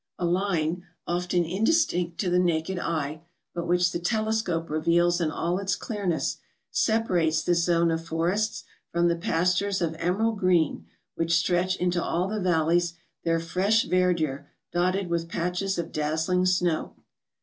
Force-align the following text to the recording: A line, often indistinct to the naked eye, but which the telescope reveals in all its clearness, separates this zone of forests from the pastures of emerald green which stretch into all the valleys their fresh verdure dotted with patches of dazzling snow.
A 0.17 0.25
line, 0.25 0.81
often 1.05 1.45
indistinct 1.45 2.17
to 2.21 2.31
the 2.31 2.39
naked 2.39 2.79
eye, 2.79 3.21
but 3.53 3.67
which 3.67 3.91
the 3.91 3.99
telescope 3.99 4.67
reveals 4.67 5.21
in 5.21 5.29
all 5.29 5.59
its 5.59 5.75
clearness, 5.75 6.37
separates 6.71 7.43
this 7.43 7.65
zone 7.65 7.91
of 7.91 8.03
forests 8.03 8.63
from 8.91 9.09
the 9.09 9.15
pastures 9.15 9.79
of 9.79 9.93
emerald 9.99 10.39
green 10.39 10.87
which 11.13 11.37
stretch 11.37 11.75
into 11.75 12.03
all 12.03 12.27
the 12.27 12.39
valleys 12.39 12.95
their 13.25 13.39
fresh 13.39 13.85
verdure 13.85 14.47
dotted 14.71 15.07
with 15.07 15.29
patches 15.29 15.77
of 15.77 15.91
dazzling 15.91 16.47
snow. 16.47 16.95